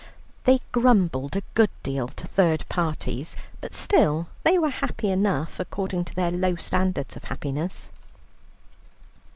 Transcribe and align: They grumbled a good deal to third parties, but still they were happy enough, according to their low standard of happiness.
They 0.45 0.61
grumbled 0.71 1.35
a 1.35 1.43
good 1.53 1.69
deal 1.83 2.07
to 2.07 2.25
third 2.25 2.67
parties, 2.69 3.35
but 3.59 3.75
still 3.75 4.25
they 4.41 4.57
were 4.57 4.71
happy 4.71 5.11
enough, 5.11 5.59
according 5.59 6.05
to 6.05 6.15
their 6.15 6.31
low 6.31 6.55
standard 6.55 7.15
of 7.15 7.25
happiness. 7.25 7.91